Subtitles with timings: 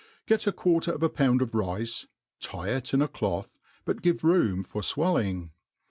[0.25, 2.07] 'GET a quarter of a pound of rice,
[2.39, 5.51] tie it in a cloth, but give room for fwelling.